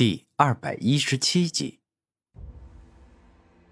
[0.00, 1.80] 第二百一十七集，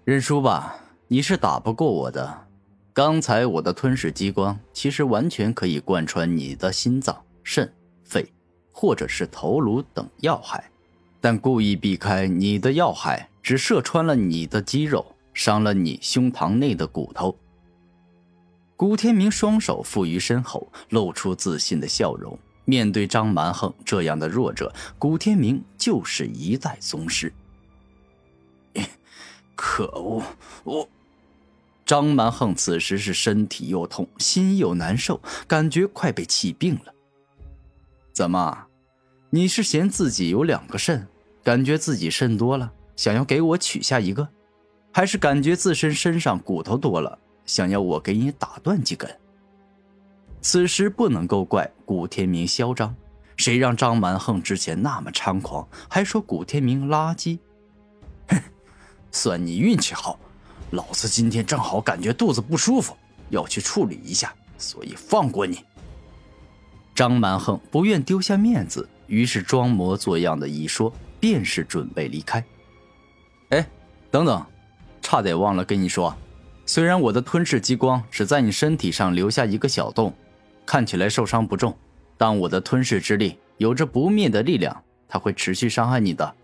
[0.03, 2.45] 认输吧，你是打不过我的。
[2.93, 7.73] 刚才我的吞噬激光其实完全可以贯穿你的心脏、肾、
[8.03, 8.31] 肺，
[8.71, 10.69] 或者是头颅等要害，
[11.19, 15.03] 但故意避开你的要害，只射穿了你的肌肉，
[15.33, 17.35] 伤了你胸膛内的骨头。
[18.75, 22.37] 古天明双手负于身后，露出自信的笑容。
[22.69, 27.33] 面对张蛮横这样的弱者，古天明就是一代宗师。
[29.55, 30.21] 可恶！
[30.63, 30.87] 我
[31.83, 36.93] 张蛮横此时是身体又痛，心又难受，感觉快被气病了。
[38.13, 38.67] 怎么？
[39.31, 41.07] 你是嫌自己有两个肾，
[41.43, 44.29] 感觉自己肾多了，想要给我取下一个？
[44.91, 47.17] 还是感觉自身身上骨头多了，
[47.47, 49.09] 想要我给你打断几根？
[50.41, 52.95] 此时不能够怪古天明嚣张，
[53.35, 57.37] 谁让张蛮横之前那么猖狂，还说古天明垃圾？
[58.29, 58.41] 哼，
[59.11, 60.17] 算你运气好，
[60.71, 62.95] 老子今天正好感觉肚子不舒服，
[63.29, 65.59] 要去处理一下，所以放过你。
[66.95, 72.43] 张蛮横不愿丢下面子，于是装模作样的一说，便是准备离开。
[73.49, 73.67] 哎，
[74.09, 74.45] 等等，
[75.01, 76.15] 差点忘了跟你说，
[76.65, 80.13] 虽然我的吞噬激光只在你身体上留下一个小洞。
[80.69, 81.75] 看起来受伤不重，
[82.15, 86.35] 但我的吞噬之力有着不灭的力量，它会持续伤害你的。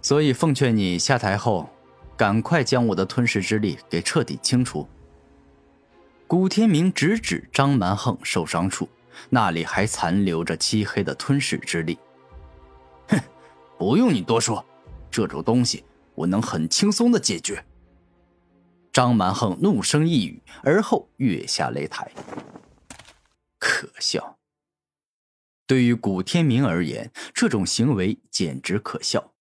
[0.00, 1.68] 所以奉劝你下台后，
[2.16, 4.88] 赶快将我的吞噬之力给彻底清除。
[6.26, 8.88] 古天明直指张蛮横受伤处，
[9.28, 11.98] 那里还残留着漆黑的吞噬之力。
[13.08, 13.20] 哼，
[13.76, 14.64] 不用你多说，
[15.10, 17.62] 这种东西我能很轻松的解决。
[18.94, 22.10] 张蛮横怒声一语，而后跃下擂台。
[23.78, 24.38] 可笑。
[25.68, 29.32] 对于古天明而言，这种行为简直可笑。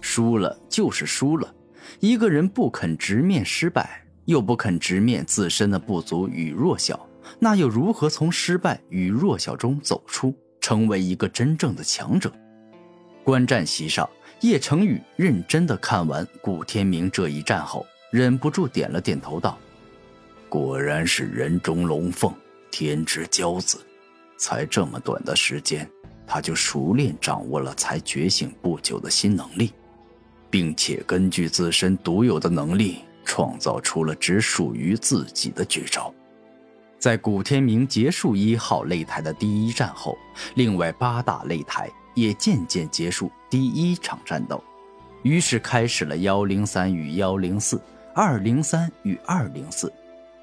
[0.00, 1.52] 输了就是输了，
[1.98, 7.08] 一个人不肯直面失败，又不肯直面自身的不足与弱小，
[7.40, 12.32] 那又如何从失败与弱小中走出，成为一个真正的强者？
[13.24, 14.08] 观战席上，
[14.42, 19.58] 叶成宇认真的看完古天明这一战后，忍不住点了点头，道
[20.48, 22.32] ：“果然是人中龙凤。”
[22.78, 23.78] 天之骄子，
[24.36, 25.90] 才这么短的时间，
[26.26, 29.72] 他就熟练掌握了才觉醒不久的新能力，
[30.50, 36.12] 并且根据自身独有的能力，创造出了只属于自己的绝招。
[36.98, 40.18] 在古天明结束一号擂台的第一战后，
[40.54, 44.62] 另外八大擂台也渐渐结束第一场战斗，
[45.22, 47.80] 于是开始了幺零三与幺零四、
[48.14, 49.90] 二零三与二零四、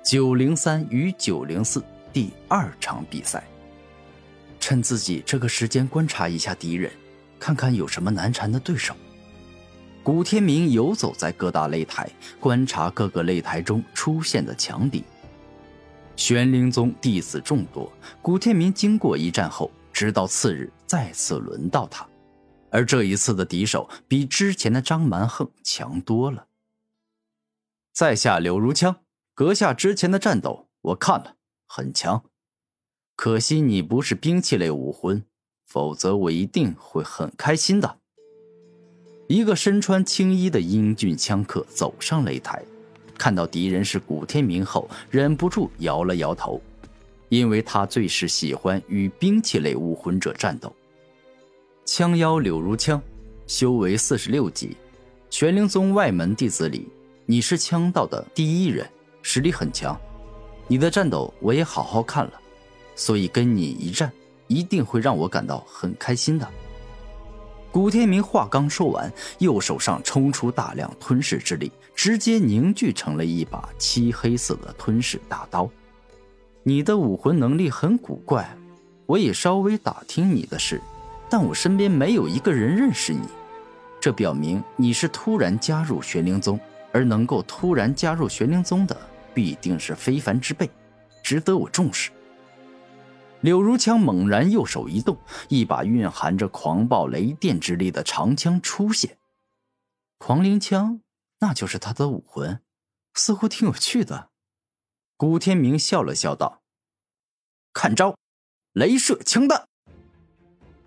[0.03, 1.83] 九零三与九零四。
[2.13, 3.43] 第二场比赛，
[4.59, 6.91] 趁自己这个时间观察一下敌人，
[7.39, 8.95] 看看有什么难缠的对手。
[10.03, 12.07] 古天明游走在各大擂台，
[12.39, 15.03] 观察各个擂台中出现的强敌。
[16.15, 17.91] 玄灵宗弟子众多，
[18.21, 22.07] 古天明经过一战后，直到次日再次轮到他，
[22.69, 26.45] 而这一次的敌手比之前的张蛮横强多了。
[27.91, 28.97] 在下柳如枪，
[29.33, 31.37] 阁下之前的战斗我看了。
[31.75, 32.23] 很强，
[33.15, 35.23] 可惜你不是兵器类武魂，
[35.65, 37.97] 否则我一定会很开心的。
[39.27, 42.63] 一个身穿青衣的英俊枪客走上擂台，
[43.17, 46.61] 看到敌人是古天明后，忍不住摇了摇头，
[47.29, 50.71] 因为他最是喜欢与兵器类武魂者战斗。
[51.85, 53.01] 枪妖柳如枪，
[53.47, 54.77] 修为四十六级，
[55.31, 56.87] 玄灵宗外门弟子里，
[57.25, 58.87] 你是枪道的第一人，
[59.23, 59.99] 实力很强。
[60.67, 62.33] 你的战斗我也好好看了，
[62.95, 64.11] 所以跟你一战
[64.47, 66.47] 一定会让我感到很开心的。
[67.71, 75.67] 古天明话刚说完，右手上冲出大量吞噬之力，直接凝聚成了一把漆黑色的吞噬大刀。
[76.61, 78.55] 你的武魂能力很古怪，
[79.05, 80.79] 我也稍微打听你的事，
[81.29, 83.27] 但我身边没有一个人认识你，
[83.99, 86.59] 这表明你是突然加入玄灵宗，
[86.91, 88.95] 而能够突然加入玄灵宗的。
[89.33, 90.69] 必定是非凡之辈，
[91.23, 92.11] 值得我重视。
[93.41, 95.17] 柳如枪猛然右手一动，
[95.49, 99.17] 一把蕴含着狂暴雷电之力的长枪出现。
[100.17, 101.01] 狂灵枪，
[101.39, 102.61] 那就是他的武魂，
[103.13, 104.29] 似乎挺有趣的。
[105.17, 106.61] 古天明笑了笑道
[107.73, 108.15] ：“看招，
[108.71, 109.67] 雷射枪弹！”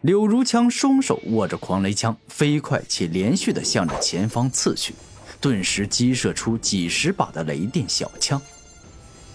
[0.01, 4.95] 柳如枪双手握着狂雷枪，飞快且连续的向着前方刺去。
[5.41, 8.41] 顿时激射出几十把的雷电小枪，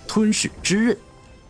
[0.08, 0.98] 吞噬之刃。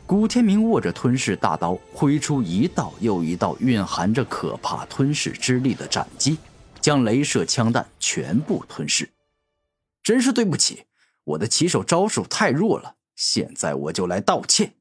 [0.06, 6.38] 古天明握着吞噬大刀，挥出一道又一道蕴含着可怕吞噬之力的斩击。
[6.82, 9.08] 将镭射枪弹全部吞噬。
[10.02, 10.86] 真是对不起，
[11.24, 14.74] 我的起手招数太弱了，现在我就来道歉。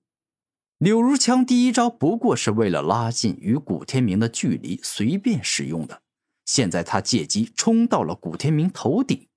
[0.79, 6.01] 柳如枪第一招不过是为了拉近与古天明的距离随便使用的，
[6.47, 9.29] 现在他借机冲到了古天明头顶，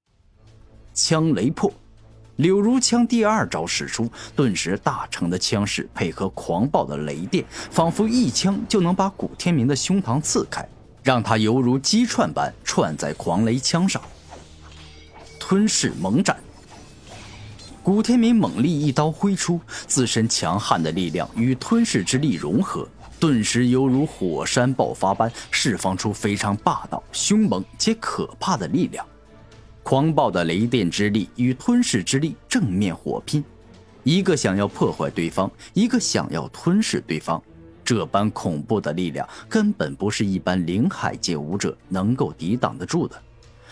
[0.94, 1.72] 枪雷破。
[2.38, 10.68] 柳如枪第二招使出，顿时大成的枪势配合狂暴的雷电，仿佛一枪就能把古天明的胸膛刺开，
[11.04, 14.02] 让他犹如鸡串般串在狂雷枪上。
[15.40, 16.36] 吞噬猛斩，
[17.84, 22.88] 古天明猛力一刀挥出，自身强悍的力量与吞噬之力融合，
[23.20, 29.06] 顿时犹如火山爆发般释放出非常霸道、凶猛且可怕的力量。
[29.84, 33.44] 狂暴的雷电之力与吞噬之力正面火拼，
[34.04, 37.42] 一个想要破坏对方，一个想要吞噬对方。
[37.84, 43.22] 这般恐怖的力量根本不是一般灵海界武者能够抵挡得住的。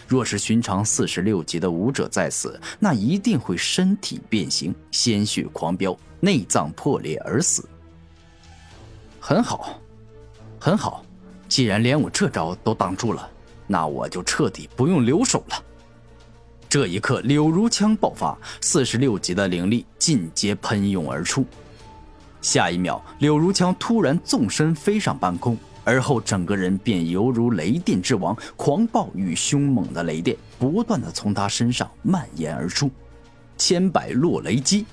[0.06, 7.68] 若是寻常四十六级的武者在此，那一定会身体变形、鲜血狂飙、内脏破裂而死。
[9.22, 9.80] 很好，
[10.60, 11.06] 很好，
[11.48, 13.30] 既然连我这招都挡住了，
[13.66, 15.64] 那我就彻底不用留手了。
[16.72, 21.46] 这一刻，柳如枪爆发，四十六级的灵力尽皆喷涌而出。
[22.42, 32.90] 下一秒，柳如枪突然纵身飞上半空，而后整个人便犹如雷电之王，狂暴与凶猛的雷电不断的从他身上蔓延而出。
[33.58, 34.86] 千百落雷击，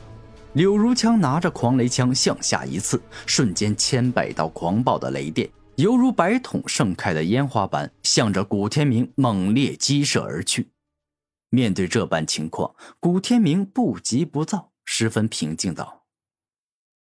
[0.55, 10.67] 柳如枪拿着狂雷枪向下一刺，瞬间千百道狂暴的雷电犹如百桶盛开的烟花般，向着古天明猛烈击射而去。
[11.51, 16.05] 面对这般情况，古天明不急不躁，十分平静道：“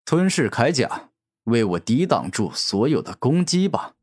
[0.05, 1.09] 吞噬铠甲，
[1.45, 3.93] 为我抵挡住所有的攻击吧。”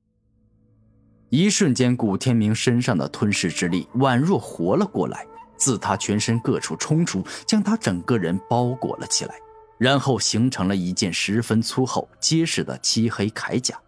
[1.31, 9.35] 一瞬间，古天明身上的吞噬之力宛若活了过来，自他全身各处冲出，将他整个人包裹了起来，
[9.79, 13.81] 然后形成了一件十分粗厚结实的漆黑铠甲。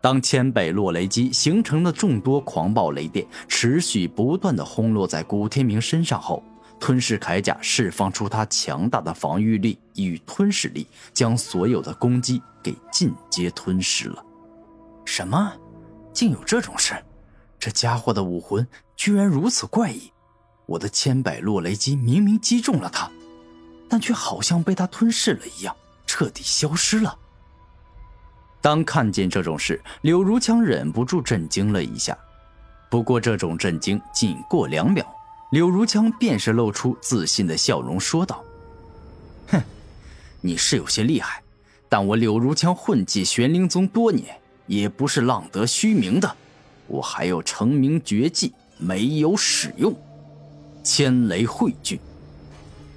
[0.00, 6.42] 当千百落雷击形成的众多狂暴雷电持续不断的轰落在古天明身上后，
[6.78, 14.24] 吞噬铠甲释放出它强大的防御力与吞噬力，将所有的攻击给尽皆吞噬了。
[15.04, 15.52] 什么？
[16.12, 16.94] 竟有这种事？
[17.58, 20.10] 这家伙的武魂居然如此怪异！
[20.64, 23.10] 我的千百落雷击明明击中了他，
[23.86, 25.76] 但却好像被他吞噬了一样，
[26.06, 27.18] 彻底消失了。
[28.60, 32.16] 当看见这种事，柳如枪忍不住震惊了一下。
[32.90, 35.06] 不过这种震惊仅过两秒，
[35.52, 38.44] 柳如枪便是露出自信的笑容，说道
[39.48, 39.62] ：“哼，
[40.40, 41.42] 你是有些厉害，
[41.88, 44.36] 但我柳如枪混迹玄灵宗多年，
[44.66, 46.36] 也不是浪得虚名的。
[46.86, 49.94] 我还有成名绝技没有使用，
[50.82, 52.00] 千雷汇聚。”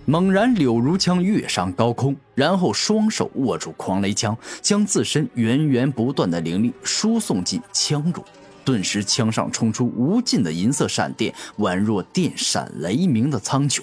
[0.05, 8.23] 猛然，柳如枪跃上高空，然后双手握住狂雷枪，将自身源源不断的灵力输送进枪中，
[8.65, 13.81] 顿时枪上冲出无尽的银色闪电，宛若电闪雷鸣的苍穹。